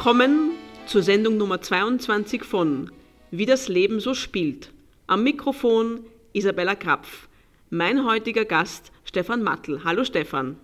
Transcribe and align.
Willkommen 0.00 0.52
zur 0.86 1.02
Sendung 1.02 1.36
Nummer 1.36 1.60
22 1.60 2.42
von 2.42 2.90
Wie 3.30 3.44
das 3.44 3.68
Leben 3.68 4.00
so 4.00 4.14
spielt. 4.14 4.72
Am 5.06 5.22
Mikrofon 5.22 6.06
Isabella 6.32 6.74
Krapf. 6.74 7.28
Mein 7.68 8.06
heutiger 8.06 8.46
Gast 8.46 8.92
Stefan 9.04 9.42
Mattl. 9.42 9.84
Hallo 9.84 10.02
Stefan. 10.04 10.58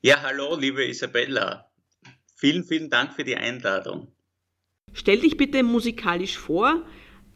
Ja, 0.00 0.22
hallo 0.22 0.56
liebe 0.56 0.86
Isabella. 0.86 1.70
Vielen, 2.36 2.64
vielen 2.64 2.88
Dank 2.88 3.12
für 3.12 3.24
die 3.24 3.36
Einladung. 3.36 4.10
Stell 4.94 5.20
dich 5.20 5.36
bitte 5.36 5.62
musikalisch 5.62 6.38
vor. 6.38 6.82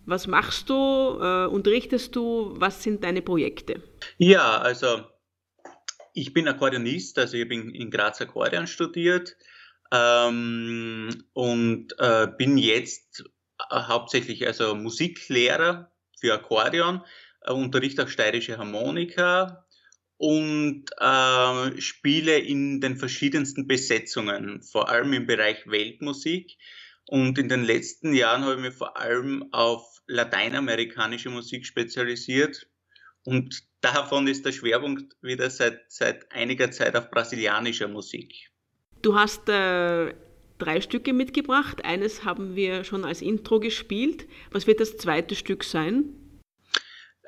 Was 0.07 0.27
machst 0.27 0.71
du? 0.71 0.75
Äh, 1.21 1.49
unterrichtest 1.49 2.17
du? 2.17 2.55
Was 2.57 2.83
sind 2.83 3.05
deine 3.05 3.21
Projekte? 3.21 3.83
Ja, 4.17 4.57
also 4.57 5.05
ich 6.15 6.33
bin 6.33 6.49
Akkordeonist, 6.49 7.19
also 7.19 7.37
ich 7.37 7.45
habe 7.45 7.55
in 7.57 7.91
Graz 7.91 8.23
Akkordeon 8.23 8.67
studiert 8.67 9.37
ähm, 9.93 11.25
und 11.33 11.99
äh, 11.99 12.29
bin 12.37 12.59
jetzt 12.59 13.25
äh, 13.59 13.65
hauptsächlich 13.71 14.47
also 14.47 14.75
Musiklehrer 14.75 15.93
für 16.19 16.35
Akkordeon, 16.35 17.03
äh, 17.43 17.53
unterrichte 17.53 18.05
auch 18.05 18.09
steirische 18.09 18.59
Harmonika 18.59 19.67
und 20.19 20.85
äh, 20.99 21.81
spiele 21.81 22.39
in 22.39 22.81
den 22.81 22.97
verschiedensten 22.97 23.67
Besetzungen, 23.67 24.63
vor 24.63 24.89
allem 24.89 25.13
im 25.13 25.27
Bereich 25.27 25.67
Weltmusik. 25.67 26.57
Und 27.09 27.39
in 27.39 27.49
den 27.49 27.63
letzten 27.63 28.15
Jahren 28.15 28.43
habe 28.43 28.55
ich 28.55 28.61
mich 28.61 28.75
vor 28.75 28.97
allem 28.97 29.53
auf 29.53 30.03
lateinamerikanische 30.07 31.31
Musik 31.31 31.67
spezialisiert. 31.67 32.69
Und 33.25 33.63
davon 33.81 34.27
ist 34.27 34.45
der 34.45 34.53
Schwerpunkt 34.53 35.15
wieder 35.23 35.51
seit, 35.51 35.85
seit 35.89 36.33
einiger 36.33 36.71
Zeit 36.71 36.97
auf 36.97 37.11
brasilianischer 37.11 37.89
Musik. 37.89 38.51
Du 39.03 39.15
hast 39.15 39.49
äh, 39.49 40.15
drei 40.59 40.81
Stücke 40.81 41.13
mitgebracht. 41.13 41.85
Eines 41.85 42.25
haben 42.25 42.57
wir 42.57 42.85
schon 42.85 43.05
als 43.05 43.23
Intro 43.23 43.61
gespielt. 43.61 44.27
Was 44.51 44.67
wird 44.67 44.81
das 44.81 44.97
zweite 44.97 45.35
Stück 45.35 45.65
sein? 45.65 46.05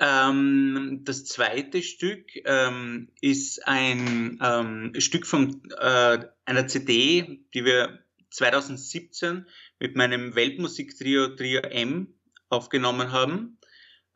Ähm, 0.00 1.00
das 1.04 1.24
zweite 1.24 1.82
Stück 1.82 2.30
ähm, 2.44 3.08
ist 3.20 3.66
ein 3.66 4.38
ähm, 4.40 4.92
Stück 4.98 5.26
von 5.26 5.62
äh, 5.76 6.18
einer 6.44 6.66
CD, 6.68 7.44
die 7.52 7.64
wir 7.64 7.98
2017 8.30 9.46
mit 9.80 9.96
meinem 9.96 10.34
Weltmusiktrio 10.34 11.34
Trio 11.34 11.62
M 11.62 12.14
aufgenommen 12.48 13.10
haben. 13.10 13.58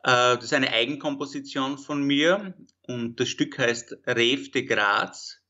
Äh, 0.03 0.35
das 0.35 0.45
ist 0.45 0.53
eine 0.53 0.71
Eigenkomposition 0.71 1.77
von 1.77 2.01
mir 2.03 2.53
und 2.83 3.19
das 3.19 3.27
Stück 3.29 3.57
heißt 3.57 3.97
Rev 4.07 4.51
de 4.51 4.63
Graz. 4.63 5.42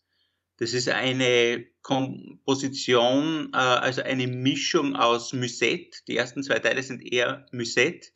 Das 0.64 0.74
ist 0.74 0.88
eine 0.88 1.66
Komposition, 1.82 3.50
äh, 3.52 3.58
also 3.58 4.02
eine 4.02 4.28
Mischung 4.28 4.96
aus 4.96 5.34
Musette. 5.34 5.98
Die 6.08 6.16
ersten 6.16 6.42
zwei 6.42 6.60
Teile 6.60 6.82
sind 6.82 7.06
eher 7.06 7.46
Musette. 7.52 8.08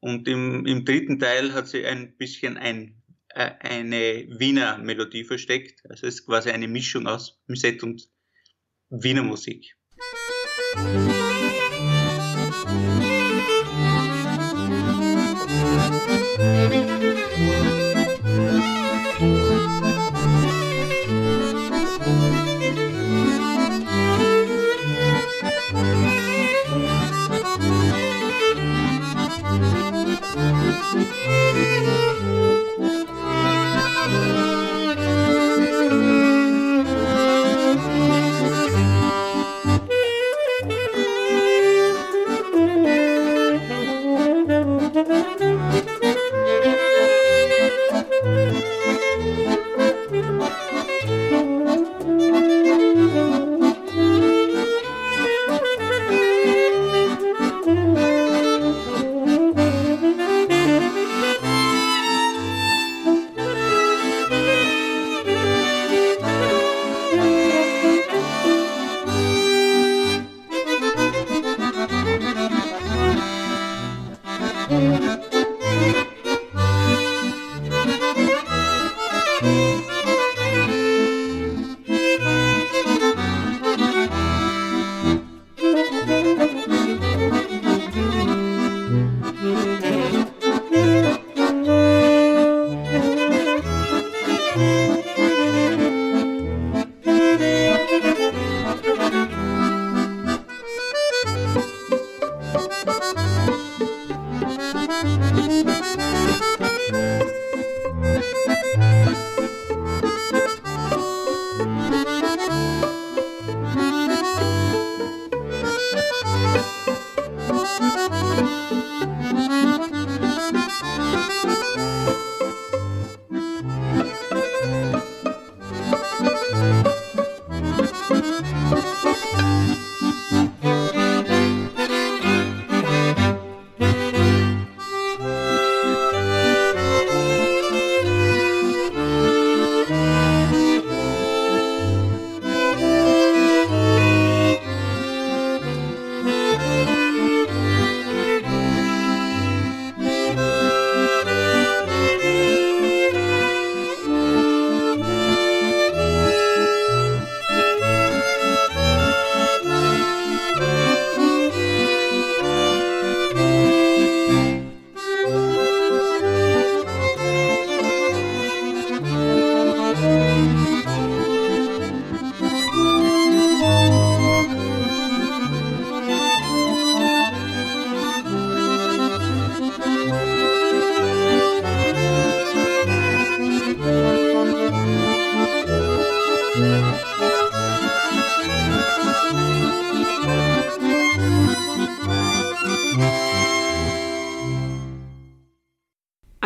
Und 0.00 0.26
im, 0.26 0.66
im 0.66 0.84
dritten 0.84 1.20
Teil 1.20 1.52
hat 1.52 1.68
sie 1.68 1.86
ein 1.86 2.16
bisschen 2.16 2.56
ein, 2.56 3.00
äh, 3.28 3.52
eine 3.60 4.26
Wiener 4.36 4.78
Melodie 4.78 5.22
versteckt. 5.22 5.80
Also 5.88 6.08
es 6.08 6.16
ist 6.16 6.26
quasi 6.26 6.50
eine 6.50 6.66
Mischung 6.66 7.06
aus 7.06 7.40
Musette 7.46 7.86
und 7.86 8.08
Wiener 8.90 9.22
Musik. 9.22 9.76
Musik 10.74 11.31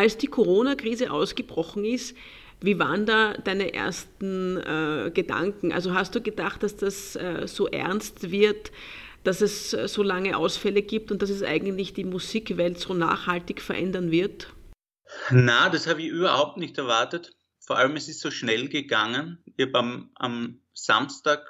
als 0.07 0.17
die 0.17 0.29
Corona-Krise 0.29 1.11
ausgebrochen 1.11 1.85
ist, 1.85 2.17
Wie 2.61 2.79
waren 2.79 3.05
da 3.05 3.35
deine 3.35 3.75
ersten 3.75 4.57
äh, 4.57 5.11
Gedanken? 5.13 5.73
Also 5.73 5.95
hast 5.95 6.15
du 6.15 6.23
gedacht, 6.23 6.63
dass 6.63 6.77
das 6.77 7.15
äh, 7.17 7.47
so 7.47 7.67
ernst 7.67 8.31
wird, 8.31 8.73
dass 9.25 9.43
es 9.43 9.75
äh, 9.75 9.89
so 9.89 10.03
lange 10.03 10.37
Ausfälle 10.39 10.83
gibt 10.83 11.13
und 11.13 11.21
dass 11.21 11.29
es 11.29 11.43
eigentlich 11.43 11.93
die 11.93 12.05
Musikwelt 12.05 12.79
so 12.79 12.95
nachhaltig 12.95 13.61
verändern 13.61 14.11
wird? 14.11 14.55
Na, 15.31 15.69
das 15.69 15.87
habe 15.87 16.01
ich 16.01 16.09
überhaupt 16.09 16.57
nicht 16.57 16.79
erwartet. 16.79 17.37
Vor 17.61 17.77
allem, 17.77 17.97
es 17.97 18.09
ist 18.09 18.21
so 18.21 18.31
schnell 18.31 18.69
gegangen. 18.69 19.39
Ich 19.57 19.67
habe 19.67 19.79
am, 19.79 20.11
am 20.15 20.61
Samstag 20.73 21.41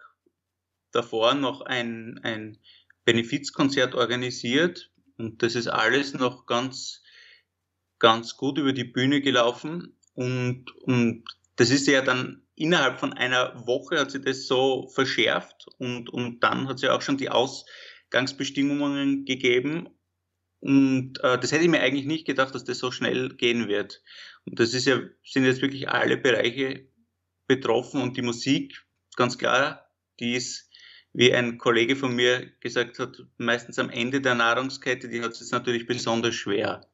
davor 0.91 1.35
noch 1.35 1.61
ein, 1.61 2.19
ein 2.25 2.59
Benefizkonzert 3.05 3.95
organisiert 3.95 4.91
und 5.19 5.43
das 5.43 5.55
ist 5.55 5.69
alles 5.69 6.15
noch 6.15 6.47
ganz, 6.47 7.03
ganz 7.99 8.37
gut 8.37 8.59
über 8.59 8.73
die 8.73 8.85
Bühne 8.85 9.21
gelaufen. 9.21 9.97
Und, 10.15 10.71
und 10.83 11.25
das 11.57 11.71
ist 11.71 11.87
ja 11.87 12.03
dann 12.03 12.43
innerhalb 12.55 12.99
von 12.99 13.13
einer 13.13 13.67
Woche 13.67 13.99
hat 13.99 14.11
sich 14.11 14.23
das 14.23 14.47
so 14.47 14.89
verschärft 14.89 15.67
und, 15.79 16.09
und 16.09 16.41
dann 16.41 16.69
hat 16.69 16.81
ja 16.81 16.95
auch 16.97 17.03
schon 17.03 17.19
die 17.19 17.29
Ausgangsbestimmungen 17.29 19.25
gegeben. 19.25 19.91
Und 20.61 21.23
äh, 21.23 21.39
das 21.39 21.53
hätte 21.53 21.65
ich 21.65 21.71
mir 21.71 21.81
eigentlich 21.81 22.07
nicht 22.07 22.27
gedacht, 22.27 22.55
dass 22.55 22.65
das 22.65 22.79
so 22.79 22.91
schnell 22.91 23.37
gehen 23.37 23.69
wird. 23.69 24.03
Und 24.47 24.59
das 24.59 24.75
ist 24.75 24.87
ja, 24.87 25.01
sind 25.23 25.45
jetzt 25.45 25.61
wirklich 25.61 25.89
alle 25.89 26.17
Bereiche 26.17 26.89
betroffen 27.47 28.01
und 28.01 28.17
die 28.17 28.23
Musik, 28.23 28.85
ganz 29.17 29.39
klar, 29.39 29.91
die 30.19 30.35
ist, 30.35 30.71
wie 31.13 31.33
ein 31.33 31.59
Kollege 31.59 31.95
von 31.95 32.15
mir 32.15 32.51
gesagt 32.61 32.99
hat, 32.99 33.23
meistens 33.39 33.79
am 33.79 33.91
Ende 33.91 34.21
der 34.21 34.35
Nahrungskette, 34.35 35.09
die 35.09 35.23
hat 35.23 35.33
es 35.33 35.41
jetzt 35.41 35.53
natürlich 35.53 35.87
besonders 35.87 36.35
schwer. 36.35 36.91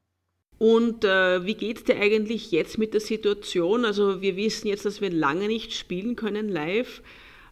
Und 0.59 1.05
äh, 1.05 1.45
wie 1.45 1.55
geht 1.55 1.79
es 1.79 1.85
dir 1.85 1.97
eigentlich 1.97 2.53
jetzt 2.53 2.79
mit 2.79 2.95
der 2.95 3.01
Situation? 3.01 3.85
Also 3.85 4.23
wir 4.23 4.37
wissen 4.37 4.69
jetzt, 4.69 4.85
dass 4.85 5.01
wir 5.01 5.11
lange 5.11 5.49
nicht 5.49 5.73
spielen 5.73 6.15
können 6.15 6.49
live. 6.49 7.03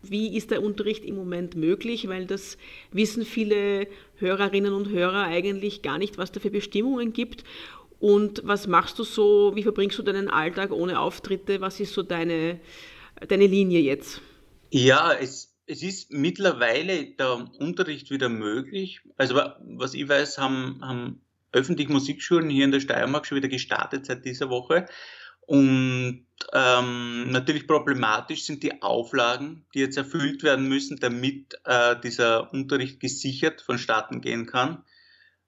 Wie 0.03 0.37
ist 0.37 0.51
der 0.51 0.63
Unterricht 0.63 1.05
im 1.05 1.17
Moment 1.17 1.57
möglich? 1.57 2.09
Weil 2.09 2.27
das 2.27 2.57
wissen 2.93 3.25
viele 3.25 3.87
Hörerinnen 4.17 4.73
und 4.73 4.89
Hörer 4.89 5.25
eigentlich 5.25 5.83
gar 5.83 5.99
nicht, 5.99 6.19
was 6.19 6.33
da 6.33 6.41
für 6.41 6.51
Bestimmungen 6.51 7.13
gibt. 7.13 7.45
Und 7.99 8.41
was 8.45 8.67
machst 8.67 8.99
du 8.99 9.05
so? 9.05 9.53
Wie 9.55 9.63
verbringst 9.63 9.99
du 9.99 10.03
deinen 10.03 10.31
Alltag 10.31 10.71
ohne 10.73 11.01
Auftritte? 11.01 11.61
Was 11.61 11.81
ist 11.81 11.93
so 11.93 12.03
deine, 12.03 12.61
deine 13.29 13.47
Linie 13.47 13.81
jetzt? 13.81 14.23
Ja, 14.71 15.13
es, 15.13 15.55
es 15.67 15.83
ist 15.83 16.11
mittlerweile 16.11 17.05
der 17.05 17.51
Unterricht 17.59 18.11
wieder 18.11 18.31
möglich. 18.31 19.01
Also 19.17 19.35
was 19.35 19.93
ich 19.93 20.09
weiß, 20.09 20.39
haben, 20.39 20.79
haben 20.81 21.21
öffentliche 21.53 21.93
Musikschulen 21.93 22.51
hier 22.51 22.65
in 22.65 22.73
der 22.73 22.81
Steiermark 22.81 23.27
schon 23.27 23.37
wieder 23.37 23.49
gestartet 23.49 24.07
seit 24.07 24.25
dieser 24.25 24.51
Woche. 24.51 24.87
Und 25.51 26.27
ähm, 26.53 27.31
natürlich 27.31 27.67
problematisch 27.67 28.45
sind 28.45 28.63
die 28.63 28.83
Auflagen, 28.83 29.67
die 29.75 29.81
jetzt 29.81 29.97
erfüllt 29.97 30.45
werden 30.45 30.69
müssen, 30.69 30.99
damit 31.01 31.59
äh, 31.65 31.97
dieser 32.01 32.53
Unterricht 32.53 33.01
gesichert 33.01 33.61
vonstatten 33.61 34.21
gehen 34.21 34.47
kann. 34.47 34.85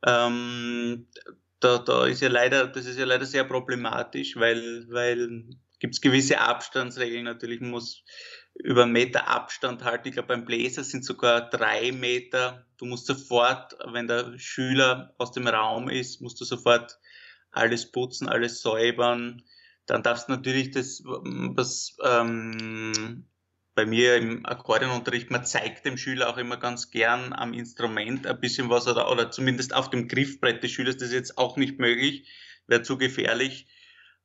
Ähm, 0.05 1.07
da, 1.61 1.79
da 1.79 2.07
ist 2.07 2.21
ja 2.21 2.29
leider, 2.29 2.67
das 2.67 2.87
ist 2.87 2.99
ja 2.99 3.05
leider 3.05 3.27
sehr 3.27 3.45
problematisch, 3.45 4.35
weil, 4.37 4.87
weil 4.91 5.45
gibt 5.83 5.95
es 5.95 6.01
gewisse 6.01 6.39
Abstandsregeln 6.39 7.25
natürlich. 7.25 7.61
Muss 7.61 8.05
über 8.55 8.85
einen 8.85 8.93
Meter 8.93 9.27
Abstand 9.27 9.83
halten. 9.83 10.07
Ich 10.07 10.15
glaube, 10.15 10.29
beim 10.29 10.45
Bläser 10.45 10.85
sind 10.85 11.05
sogar 11.05 11.51
drei 11.51 11.91
Meter. 11.91 12.65
Du 12.79 12.85
musst 12.85 13.07
sofort, 13.07 13.77
wenn 13.93 14.07
der 14.07 14.39
Schüler 14.39 15.13
aus 15.19 15.33
dem 15.33 15.49
Raum 15.49 15.89
ist, 15.89 16.21
musst 16.21 16.41
du 16.41 16.45
sofort 16.45 17.01
alles 17.51 17.91
putzen, 17.91 18.29
alles 18.29 18.61
säubern. 18.61 19.43
Dann 19.87 20.05
darfst 20.05 20.29
du 20.29 20.33
natürlich 20.33 20.71
das, 20.71 21.03
was 21.05 21.97
ähm, 22.05 23.27
bei 23.75 23.85
mir 23.85 24.19
im 24.19 24.47
Akkordeonunterricht, 24.47 25.33
man 25.33 25.45
zeigt 25.45 25.85
dem 25.85 25.97
Schüler 25.97 26.29
auch 26.29 26.39
immer 26.39 26.59
ganz 26.59 26.93
gern 26.93 27.33
am 27.33 27.53
Instrument 27.53 28.29
ein 28.29 28.39
bisschen 28.39 28.71
was 28.71 28.87
oder, 28.87 29.11
oder 29.11 29.33
zumindest 29.33 29.75
auf 29.75 29.91
dem 29.91 30.07
Griffbrett 30.07 30.63
des 30.63 30.71
Schülers. 30.71 30.99
Das 30.99 31.09
ist 31.09 31.15
jetzt 31.15 31.39
auch 31.39 31.57
nicht 31.57 31.81
möglich, 31.81 32.29
wäre 32.69 32.83
zu 32.83 32.99
gefährlich. 32.99 33.67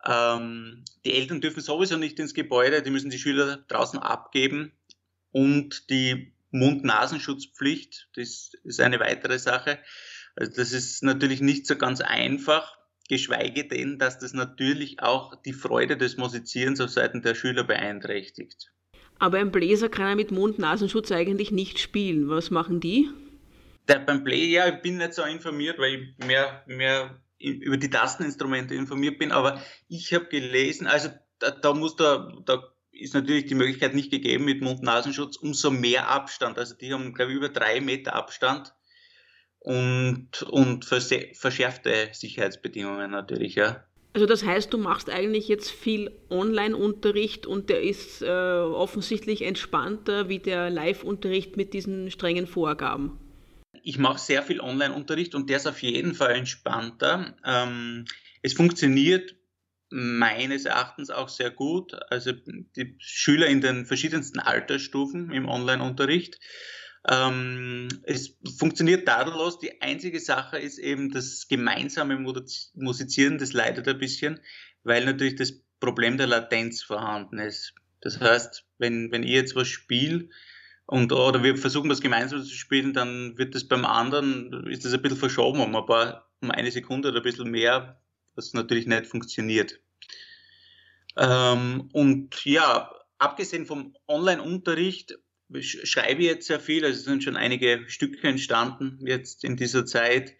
Ähm, 0.07 0.85
die 1.05 1.13
Eltern 1.13 1.41
dürfen 1.41 1.61
sowieso 1.61 1.97
nicht 1.97 2.19
ins 2.19 2.33
Gebäude, 2.33 2.81
die 2.81 2.91
müssen 2.91 3.09
die 3.09 3.19
Schüler 3.19 3.57
draußen 3.67 3.99
abgeben 3.99 4.71
und 5.31 5.89
die 5.89 6.33
Mund-Nasenschutzpflicht, 6.51 8.09
das 8.15 8.51
ist 8.63 8.79
eine 8.79 8.99
weitere 8.99 9.37
Sache. 9.37 9.79
Also 10.35 10.53
das 10.55 10.71
ist 10.71 11.03
natürlich 11.03 11.41
nicht 11.41 11.67
so 11.67 11.75
ganz 11.75 11.99
einfach, 11.99 12.77
geschweige 13.09 13.67
denn, 13.67 13.99
dass 13.99 14.17
das 14.19 14.33
natürlich 14.33 15.01
auch 15.01 15.35
die 15.41 15.53
Freude 15.53 15.97
des 15.97 16.17
Musizierens 16.17 16.79
auf 16.79 16.89
Seiten 16.89 17.21
der 17.21 17.35
Schüler 17.35 17.63
beeinträchtigt. 17.63 18.71
Aber 19.19 19.39
ein 19.39 19.51
Bläser 19.51 19.89
kann 19.89 20.07
er 20.07 20.15
mit 20.15 20.31
Mund-Nasenschutz 20.31 21.11
eigentlich 21.11 21.51
nicht 21.51 21.79
spielen. 21.79 22.29
Was 22.29 22.51
machen 22.51 22.79
die? 22.79 23.09
Der, 23.87 23.99
beim 23.99 24.23
Bläser, 24.23 24.47
ja, 24.47 24.67
ich 24.67 24.81
bin 24.81 24.97
nicht 24.97 25.13
so 25.13 25.23
informiert, 25.23 25.79
weil 25.79 25.95
ich 25.95 26.25
mehr, 26.25 26.63
mehr 26.67 27.19
über 27.39 27.77
die 27.77 27.89
Tasteninstrumente 27.89 28.75
informiert 28.75 29.19
bin, 29.19 29.31
aber 29.31 29.61
ich 29.87 30.13
habe 30.13 30.25
gelesen, 30.25 30.87
also 30.87 31.09
da, 31.39 31.51
da 31.51 31.73
muss 31.73 31.95
da, 31.95 32.31
da 32.45 32.63
ist 32.91 33.13
natürlich 33.13 33.45
die 33.45 33.55
Möglichkeit 33.55 33.93
nicht 33.93 34.11
gegeben 34.11 34.45
mit 34.45 34.61
Mund-Nasenschutz, 34.61 35.37
umso 35.37 35.69
mehr 35.69 36.09
Abstand. 36.09 36.57
Also 36.57 36.75
die 36.75 36.93
haben, 36.93 37.13
glaube 37.13 37.31
ich, 37.31 37.37
über 37.37 37.49
drei 37.49 37.79
Meter 37.79 38.15
Abstand 38.15 38.73
und, 39.59 40.41
und 40.43 40.85
verschärfte 40.85 42.09
Sicherheitsbedingungen 42.11 43.11
natürlich, 43.11 43.55
ja. 43.55 43.83
Also 44.13 44.25
das 44.25 44.43
heißt, 44.43 44.73
du 44.73 44.79
machst 44.79 45.11
eigentlich 45.11 45.47
jetzt 45.47 45.69
viel 45.69 46.11
Online-Unterricht 46.31 47.45
und 47.45 47.69
der 47.69 47.83
ist 47.83 48.23
äh, 48.23 48.27
offensichtlich 48.27 49.43
entspannter 49.43 50.27
wie 50.27 50.39
der 50.39 50.71
Live-Unterricht 50.71 51.55
mit 51.55 51.73
diesen 51.73 52.09
strengen 52.09 52.47
Vorgaben 52.47 53.19
ich 53.87 53.97
mache 53.97 54.19
sehr 54.19 54.43
viel 54.43 54.59
Online-Unterricht 54.59 55.33
und 55.33 55.49
der 55.49 55.55
ist 55.55 55.65
auf 55.65 55.81
jeden 55.81 56.13
Fall 56.13 56.35
entspannter. 56.35 57.37
Ähm, 57.45 58.03
es 58.41 58.51
funktioniert 58.51 59.37
meines 59.89 60.65
Erachtens 60.65 61.09
auch 61.09 61.29
sehr 61.29 61.51
gut. 61.51 61.93
Also 62.11 62.33
die 62.33 62.97
Schüler 62.99 63.47
in 63.47 63.61
den 63.61 63.85
verschiedensten 63.85 64.39
Altersstufen 64.39 65.31
im 65.31 65.47
Online-Unterricht. 65.47 66.37
Ähm, 67.09 67.87
es 68.03 68.35
funktioniert 68.57 69.07
tadellos. 69.07 69.57
Die 69.57 69.81
einzige 69.81 70.19
Sache 70.19 70.59
ist 70.59 70.79
eben 70.79 71.09
das 71.09 71.47
gemeinsame 71.47 72.17
Musizieren, 72.73 73.37
das 73.37 73.53
leidet 73.53 73.87
ein 73.87 73.99
bisschen, 73.99 74.41
weil 74.83 75.05
natürlich 75.05 75.35
das 75.35 75.61
Problem 75.79 76.17
der 76.17 76.27
Latenz 76.27 76.83
vorhanden 76.83 77.39
ist. 77.39 77.73
Das 78.01 78.19
heißt, 78.19 78.65
wenn, 78.79 79.13
wenn 79.13 79.23
ich 79.23 79.31
jetzt 79.31 79.55
was 79.55 79.69
spiele, 79.69 80.27
und, 80.87 81.11
oder 81.11 81.43
wir 81.43 81.57
versuchen 81.57 81.89
das 81.89 82.01
gemeinsam 82.01 82.43
zu 82.43 82.53
spielen, 82.53 82.93
dann 82.93 83.37
wird 83.37 83.53
das 83.53 83.67
beim 83.67 83.85
anderen, 83.85 84.65
ist 84.67 84.85
das 84.85 84.93
ein 84.93 85.01
bisschen 85.01 85.17
verschoben 85.17 85.59
um 85.59 85.75
ein 85.75 86.13
um 86.39 86.51
eine 86.51 86.71
Sekunde 86.71 87.09
oder 87.09 87.17
ein 87.17 87.23
bisschen 87.23 87.51
mehr, 87.51 87.99
was 88.35 88.53
natürlich 88.53 88.87
nicht 88.87 89.05
funktioniert. 89.05 89.79
Ähm, 91.17 91.89
und 91.91 92.45
ja, 92.45 92.89
abgesehen 93.17 93.65
vom 93.65 93.95
Online-Unterricht 94.07 95.19
schreibe 95.61 96.21
ich 96.21 96.27
jetzt 96.27 96.47
sehr 96.47 96.59
viel, 96.59 96.85
also 96.85 96.97
es 96.97 97.03
sind 97.03 97.23
schon 97.23 97.35
einige 97.35 97.83
Stücke 97.87 98.25
entstanden 98.27 98.99
jetzt 99.05 99.43
in 99.43 99.57
dieser 99.57 99.85
Zeit 99.85 100.35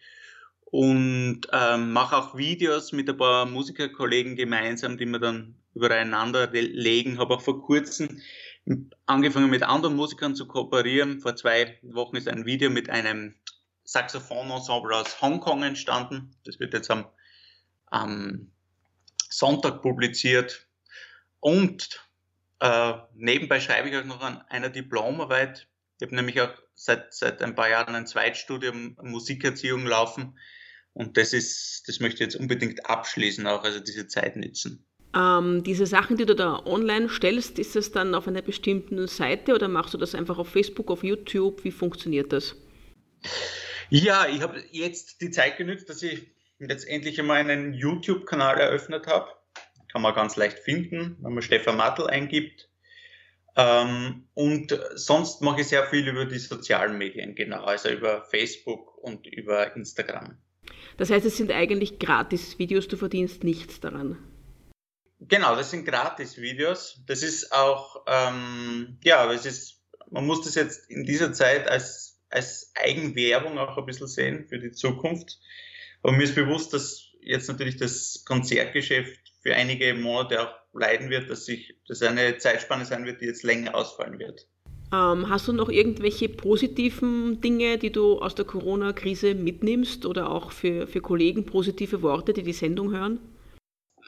und 0.70 1.42
ähm, 1.52 1.92
mache 1.92 2.16
auch 2.16 2.36
Videos 2.38 2.92
mit 2.92 3.10
ein 3.10 3.16
paar 3.18 3.44
Musikerkollegen 3.44 4.36
gemeinsam, 4.36 4.96
die 4.96 5.06
wir 5.06 5.18
dann 5.18 5.56
übereinander 5.74 6.50
legen. 6.52 7.18
Habe 7.18 7.34
auch 7.34 7.42
vor 7.42 7.62
kurzem 7.62 8.20
angefangen 9.06 9.50
mit 9.50 9.62
anderen 9.62 9.96
Musikern 9.96 10.34
zu 10.34 10.46
kooperieren. 10.46 11.20
Vor 11.20 11.36
zwei 11.36 11.78
Wochen 11.82 12.16
ist 12.16 12.28
ein 12.28 12.44
Video 12.44 12.70
mit 12.70 12.90
einem 12.90 13.34
Saxophon-Ensemble 13.84 14.94
aus 14.94 15.20
Hongkong 15.22 15.62
entstanden. 15.62 16.36
Das 16.44 16.60
wird 16.60 16.74
jetzt 16.74 16.90
am, 16.90 17.06
am 17.86 18.52
Sonntag 19.30 19.82
publiziert. 19.82 20.66
Und 21.40 22.04
äh, 22.60 22.94
nebenbei 23.14 23.60
schreibe 23.60 23.88
ich 23.88 23.96
auch 23.96 24.04
noch 24.04 24.20
an 24.20 24.42
einer 24.48 24.68
Diplomarbeit. 24.68 25.68
Ich 25.98 26.06
habe 26.06 26.14
nämlich 26.14 26.40
auch 26.40 26.52
seit, 26.74 27.14
seit 27.14 27.42
ein 27.42 27.54
paar 27.54 27.68
Jahren 27.70 27.94
ein 27.94 28.06
Zweitstudium 28.06 28.96
Musikerziehung 29.02 29.86
laufen. 29.86 30.38
Und 30.92 31.16
das 31.16 31.32
ist, 31.32 31.84
das 31.86 32.00
möchte 32.00 32.16
ich 32.16 32.32
jetzt 32.32 32.36
unbedingt 32.36 32.86
abschließen, 32.86 33.46
auch 33.46 33.62
also 33.62 33.80
diese 33.80 34.08
Zeit 34.08 34.36
nützen. 34.36 34.87
Ähm, 35.14 35.62
diese 35.62 35.86
Sachen, 35.86 36.16
die 36.16 36.26
du 36.26 36.34
da 36.34 36.64
online 36.66 37.08
stellst, 37.08 37.58
ist 37.58 37.76
es 37.76 37.92
dann 37.92 38.14
auf 38.14 38.28
einer 38.28 38.42
bestimmten 38.42 39.06
Seite 39.06 39.54
oder 39.54 39.68
machst 39.68 39.94
du 39.94 39.98
das 39.98 40.14
einfach 40.14 40.38
auf 40.38 40.48
Facebook, 40.48 40.90
auf 40.90 41.02
YouTube? 41.02 41.64
Wie 41.64 41.70
funktioniert 41.70 42.32
das? 42.32 42.54
Ja, 43.90 44.26
ich 44.28 44.42
habe 44.42 44.62
jetzt 44.70 45.20
die 45.22 45.30
Zeit 45.30 45.56
genützt, 45.56 45.88
dass 45.88 46.02
ich 46.02 46.26
letztendlich 46.58 47.18
einmal 47.18 47.38
einen 47.38 47.72
YouTube-Kanal 47.72 48.58
eröffnet 48.58 49.06
habe. 49.06 49.28
Kann 49.90 50.02
man 50.02 50.14
ganz 50.14 50.36
leicht 50.36 50.58
finden, 50.58 51.16
wenn 51.22 51.32
man 51.32 51.42
Stefan 51.42 51.78
Mattel 51.78 52.06
eingibt. 52.06 52.68
Ähm, 53.56 54.28
und 54.34 54.78
sonst 54.94 55.40
mache 55.40 55.62
ich 55.62 55.68
sehr 55.68 55.84
viel 55.86 56.06
über 56.06 56.26
die 56.26 56.38
sozialen 56.38 56.98
Medien, 56.98 57.34
genau, 57.34 57.64
also 57.64 57.88
über 57.88 58.22
Facebook 58.22 58.96
und 58.98 59.26
über 59.26 59.74
Instagram. 59.74 60.36
Das 60.98 61.10
heißt, 61.10 61.24
es 61.24 61.38
sind 61.38 61.50
eigentlich 61.50 61.98
gratis 61.98 62.58
Videos, 62.58 62.88
du 62.88 62.96
verdienst 62.96 63.42
nichts 63.42 63.80
daran. 63.80 64.18
Genau, 65.20 65.56
das 65.56 65.70
sind 65.70 65.84
Gratis-Videos. 65.84 67.02
Das 67.06 67.22
ist 67.22 67.52
auch, 67.52 68.04
ähm, 68.06 68.98
ja, 69.02 69.30
es 69.32 69.46
ist, 69.46 69.82
man 70.10 70.26
muss 70.26 70.42
das 70.42 70.54
jetzt 70.54 70.88
in 70.90 71.04
dieser 71.04 71.32
Zeit 71.32 71.68
als, 71.68 72.20
als 72.30 72.72
Eigenwerbung 72.76 73.58
auch 73.58 73.76
ein 73.76 73.86
bisschen 73.86 74.06
sehen 74.06 74.46
für 74.48 74.58
die 74.58 74.70
Zukunft. 74.70 75.38
Aber 76.02 76.12
mir 76.12 76.22
ist 76.22 76.36
bewusst, 76.36 76.72
dass 76.72 77.08
jetzt 77.20 77.48
natürlich 77.48 77.76
das 77.76 78.22
Konzertgeschäft 78.26 79.18
für 79.42 79.54
einige 79.54 79.94
Monate 79.94 80.40
auch 80.40 80.54
leiden 80.72 81.10
wird, 81.10 81.28
dass 81.28 81.46
sich 81.46 81.74
das 81.88 82.02
eine 82.02 82.38
Zeitspanne 82.38 82.84
sein 82.84 83.04
wird, 83.04 83.20
die 83.20 83.26
jetzt 83.26 83.42
länger 83.42 83.74
ausfallen 83.74 84.18
wird. 84.18 84.46
Ähm, 84.92 85.28
hast 85.28 85.48
du 85.48 85.52
noch 85.52 85.68
irgendwelche 85.68 86.28
positiven 86.28 87.40
Dinge, 87.40 87.76
die 87.76 87.90
du 87.90 88.20
aus 88.20 88.34
der 88.34 88.44
Corona-Krise 88.44 89.34
mitnimmst 89.34 90.06
oder 90.06 90.30
auch 90.30 90.52
für, 90.52 90.86
für 90.86 91.00
Kollegen 91.00 91.44
positive 91.44 92.02
Worte, 92.02 92.32
die 92.32 92.42
die 92.42 92.52
Sendung 92.52 92.92
hören? 92.92 93.18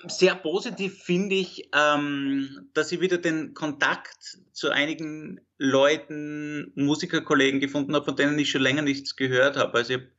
Sehr 0.09 0.35
positiv 0.35 1.03
finde 1.03 1.35
ich, 1.35 1.69
ähm, 1.75 2.71
dass 2.73 2.91
ich 2.91 3.01
wieder 3.01 3.19
den 3.19 3.55
Kontakt 3.55 4.39
zu 4.53 4.71
einigen 4.71 5.41
Leuten, 5.59 6.73
Musikerkollegen 6.75 7.61
gefunden 7.61 7.95
habe, 7.95 8.07
von 8.07 8.17
denen 8.17 8.39
ich 8.39 8.51
schon 8.51 8.63
länger 8.63 8.83
nichts 8.83 9.17
gehört 9.17 9.57
habe. 9.57 9.75
Also 9.75 9.95
ich 9.95 10.01
habe 10.01 10.11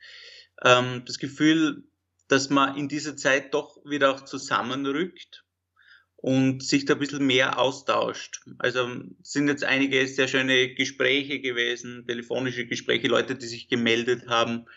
ähm, 0.63 1.03
das 1.05 1.17
Gefühl, 1.17 1.83
dass 2.27 2.49
man 2.49 2.77
in 2.77 2.87
dieser 2.87 3.17
Zeit 3.17 3.53
doch 3.53 3.77
wieder 3.83 4.11
auch 4.11 4.21
zusammenrückt 4.21 5.43
und 6.15 6.63
sich 6.63 6.85
da 6.85 6.93
ein 6.93 6.99
bisschen 6.99 7.25
mehr 7.25 7.59
austauscht. 7.59 8.41
Also 8.59 8.87
sind 9.23 9.47
jetzt 9.47 9.63
einige 9.63 10.07
sehr 10.07 10.27
schöne 10.27 10.75
Gespräche 10.75 11.41
gewesen, 11.41 12.05
telefonische 12.07 12.67
Gespräche, 12.67 13.07
Leute, 13.07 13.35
die 13.35 13.47
sich 13.47 13.67
gemeldet 13.67 14.27
haben, 14.27 14.67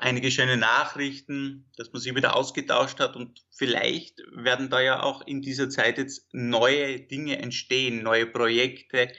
einige 0.00 0.30
schöne 0.30 0.56
Nachrichten, 0.56 1.64
dass 1.76 1.92
man 1.92 2.02
sich 2.02 2.14
wieder 2.14 2.36
ausgetauscht 2.36 3.00
hat 3.00 3.16
und 3.16 3.40
vielleicht 3.50 4.20
werden 4.32 4.70
da 4.70 4.80
ja 4.80 5.02
auch 5.02 5.26
in 5.26 5.42
dieser 5.42 5.70
Zeit 5.70 5.98
jetzt 5.98 6.28
neue 6.32 7.00
Dinge 7.00 7.38
entstehen, 7.38 8.02
neue 8.02 8.26
Projekte, 8.26 9.10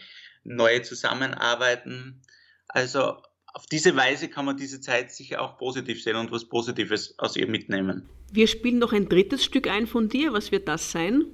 neue 0.43 0.81
Zusammenarbeiten. 0.81 2.21
Also 2.67 3.21
auf 3.53 3.65
diese 3.65 3.95
Weise 3.95 4.29
kann 4.29 4.45
man 4.45 4.57
diese 4.57 4.81
Zeit 4.81 5.11
sicher 5.11 5.41
auch 5.41 5.57
positiv 5.57 6.01
sehen 6.03 6.15
und 6.15 6.31
was 6.31 6.47
Positives 6.47 7.17
aus 7.17 7.35
ihr 7.35 7.47
mitnehmen. 7.47 8.07
Wir 8.31 8.47
spielen 8.47 8.79
noch 8.79 8.93
ein 8.93 9.09
drittes 9.09 9.43
Stück 9.43 9.67
ein 9.67 9.87
von 9.87 10.09
dir. 10.09 10.31
Was 10.31 10.51
wird 10.51 10.67
das 10.67 10.91
sein? 10.91 11.25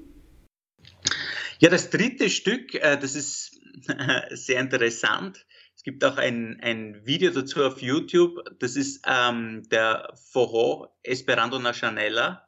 Ja, 1.59 1.69
das 1.69 1.89
dritte 1.89 2.29
Stück, 2.29 2.75
äh, 2.75 2.97
das 2.97 3.15
ist 3.15 3.59
sehr 4.31 4.59
interessant. 4.59 5.45
Es 5.87 5.93
gibt 5.93 6.03
auch 6.03 6.17
ein, 6.17 6.59
ein 6.61 7.05
Video 7.05 7.31
dazu 7.31 7.63
auf 7.63 7.81
YouTube. 7.81 8.43
Das 8.59 8.75
ist 8.75 9.05
ähm, 9.07 9.63
der 9.71 10.13
Forró 10.33 10.89
Esperando 11.01 11.57
na 11.59 11.71
Chanela. 11.71 12.45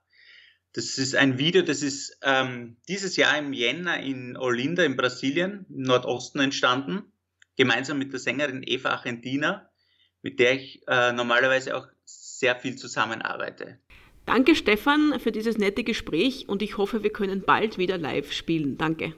Das 0.74 0.98
ist 0.98 1.16
ein 1.16 1.38
Video, 1.38 1.62
das 1.62 1.82
ist 1.82 2.20
ähm, 2.22 2.76
dieses 2.90 3.16
Jahr 3.16 3.38
im 3.38 3.54
Jänner 3.54 4.02
in 4.02 4.36
Olinda 4.36 4.84
in 4.84 4.98
Brasilien, 4.98 5.66
im 5.70 5.84
Nordosten 5.84 6.40
entstanden, 6.42 7.14
gemeinsam 7.56 7.98
mit 7.98 8.12
der 8.12 8.20
Sängerin 8.20 8.62
Eva 8.62 8.90
Argentina, 8.90 9.70
mit 10.22 10.42
der 10.42 10.56
ich 10.56 10.82
äh, 10.90 11.14
normalerweise 11.14 11.78
auch 11.78 11.88
sehr 12.04 12.58
viel 12.58 12.76
zusammenarbeite. 12.76 13.80
Danke 14.26 14.54
Stefan 14.54 15.18
für 15.18 15.32
dieses 15.32 15.58
nette 15.58 15.86
Gespräch 15.86 16.50
und 16.50 16.62
ich 16.62 16.76
hoffe, 16.76 17.04
wir 17.04 17.14
können 17.14 17.44
bald 17.46 17.78
wieder 17.78 17.98
live 17.98 18.34
spielen. 18.34 18.78
Danke. 18.78 19.14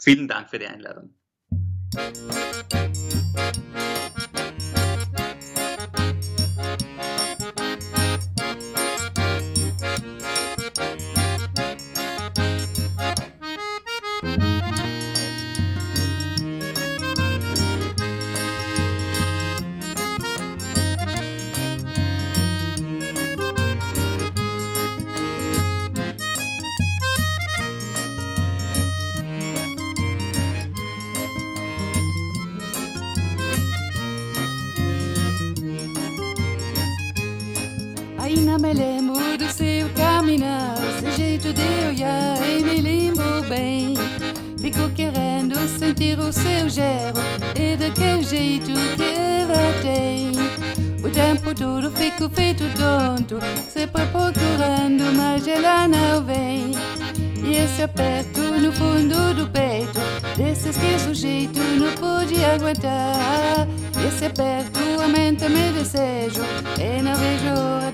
Vielen 0.00 0.26
Dank 0.26 0.50
für 0.50 0.58
die 0.58 0.66
Einladung. 0.66 1.14
Música 3.34 3.99
me 38.60 38.74
lembro 38.74 39.38
do 39.38 39.50
seu 39.50 39.88
caminhar, 39.94 40.76
seu 41.00 41.10
jeito 41.12 41.52
de 41.52 41.62
olhar 41.88 42.36
e 42.46 42.62
me 42.62 42.80
lembro 42.80 43.42
bem. 43.48 43.94
Fico 44.60 44.90
querendo 44.90 45.56
sentir 45.78 46.18
o 46.18 46.30
seu 46.30 46.68
gelo 46.68 47.18
e 47.58 47.76
daquele 47.76 48.22
jeito 48.22 48.72
que 48.96 49.14
ela 49.16 49.72
tem. 49.80 50.32
O 51.02 51.08
tempo 51.10 51.54
todo 51.54 51.90
fico 51.92 52.28
feito 52.28 52.64
tonto, 52.76 53.38
sempre 53.66 54.04
procurando, 54.06 55.10
mas 55.16 55.48
ela 55.48 55.88
não 55.88 56.22
vem. 56.22 56.72
E 57.42 57.56
esse 57.56 57.82
aperto 57.82 58.40
no 58.40 58.70
fundo 58.72 59.34
do 59.34 59.48
peito, 59.48 59.98
desses 60.36 60.76
que 60.76 60.94
o 60.96 61.00
sujeito 61.00 61.58
não 61.58 61.90
pode 61.92 62.44
aguentar. 62.44 63.66
Esse 64.06 64.26
aperto 64.26 64.78
aumenta 65.02 65.48
meu 65.48 65.72
desejo 65.72 66.42
e 66.78 67.02
não 67.02 67.16
vejo 67.16 67.89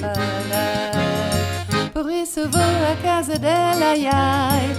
falar. 0.00 1.90
Por 1.92 2.10
isso 2.10 2.48
vou 2.48 2.60
à 2.60 2.96
casa 3.02 3.38
dela, 3.38 3.92
ai, 3.92 4.74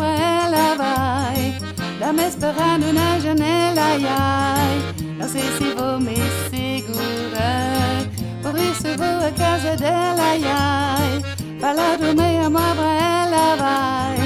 ela, 0.00 0.74
vai. 0.76 1.54
Dá-me 2.00 2.28
esperando 2.28 2.92
na 2.92 3.18
janela, 3.20 3.82
ai, 4.08 4.94
não 5.18 5.28
sei 5.28 5.42
se 5.56 5.72
vou 5.74 6.00
me 6.00 6.16
segurar. 6.50 8.06
Por 8.42 8.58
isso 8.58 8.96
vou 8.98 9.26
à 9.26 9.30
casa 9.30 9.76
dela, 9.76 10.22
ai, 10.44 11.22
falar 11.60 11.96
do 11.98 12.14
meu 12.14 12.46
amor 12.46 12.74
pra 12.74 12.92
ela, 12.92 13.56
vai. 13.56 14.16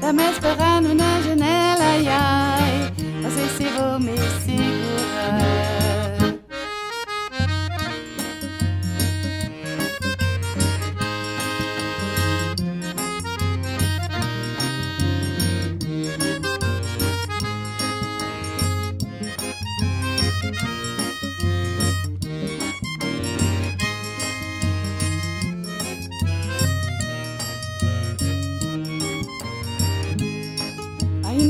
Dá-me 0.00 0.30
esperando 0.30 0.94
na 0.94 1.20
janela, 1.22 1.84
ai, 2.10 2.92
não 3.22 3.30
sei 3.30 3.48
me. 3.98 4.43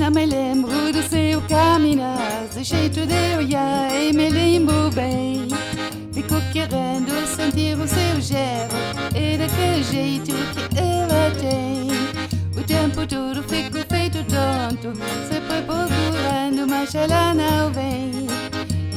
Ainda 0.04 0.20
me 0.20 0.26
lembro 0.26 0.92
do 0.92 1.02
seu 1.08 1.40
caminhar, 1.48 2.46
seu 2.50 2.62
jeito 2.62 3.06
de 3.06 3.36
olhar 3.38 3.90
e 3.94 4.12
me 4.12 4.28
lembro 4.28 4.90
bem. 4.90 5.48
Fico 6.12 6.34
querendo 6.52 7.10
sentir 7.34 7.74
o 7.78 7.88
seu 7.88 8.20
gelo 8.20 8.74
e 9.14 9.38
daquele 9.38 9.82
jeito 9.82 10.34
que 10.68 10.78
ela 10.78 11.30
tem. 11.40 11.88
O 12.54 12.62
tempo 12.66 13.06
todo 13.06 13.42
fico 13.44 13.78
feito 13.88 14.18
tonto, 14.24 14.92
sempre 15.26 15.62
procurando, 15.62 16.68
mas 16.68 16.94
ela 16.94 17.32
não 17.32 17.72
vem. 17.72 18.26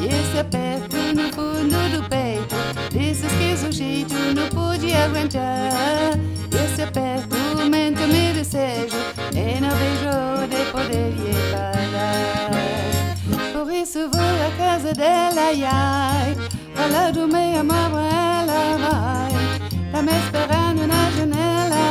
E 0.01 0.07
esse 0.07 0.39
aperto 0.39 0.97
no 1.15 1.31
fundo 1.31 1.89
do 1.89 2.09
peito, 2.09 2.55
desses 2.91 3.31
que 3.31 3.65
o 3.65 3.71
jeito 3.71 4.13
não 4.35 4.49
pude 4.49 4.93
aguentar. 4.93 6.19
Esse 6.51 6.81
aperto 6.81 7.16
dell'aiai, 14.97 16.35
alla 16.75 17.11
dume 17.11 17.57
a 17.59 17.63
la 19.93 20.01
na 20.87 21.11
janela, 21.15 21.83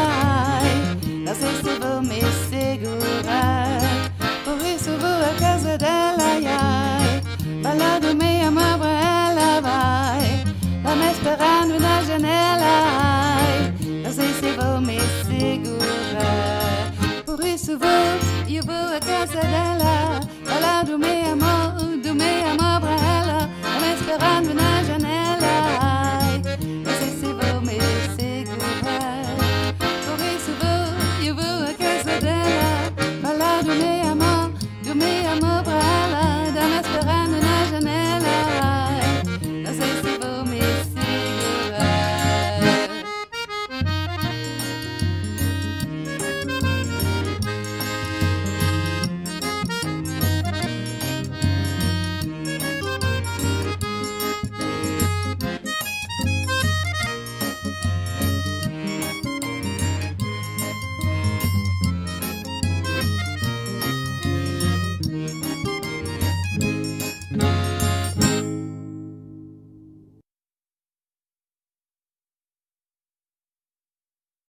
la 1.25 1.35
vou 1.81 2.03
me 2.03 2.21
segurar, 2.51 3.81
por 4.45 4.59
isso 4.67 4.91
vou 5.03 5.19
à 5.31 5.33
casa 5.39 5.79
dell'aiai, 5.79 7.23
alla 7.65 8.01
dume 8.01 8.43
a 8.43 8.51
mabuela 8.51 9.61
vai, 9.63 10.45
la 10.85 10.95
mesperando 10.97 11.79
na 11.79 12.03
janela, 12.03 12.75
la 14.03 14.13
sexta 14.13 14.49
vou 14.59 14.81
me 14.81 14.99
segurar, 15.29 16.93
por 17.25 17.45
isso 17.45 17.79
vou, 17.79 18.07
eu 18.49 18.63
vou 18.65 18.97
à 18.97 19.01
casa 19.01 19.41
dela, 19.41 20.21
ela 20.55 20.83
do 20.83 20.99
meu 20.99 21.33
amor, 21.33 21.97
do 22.03 22.15
meu 22.15 22.47
amor 22.51 22.86
se 24.07 24.13
ramena 24.13 24.63
à 24.79 25.16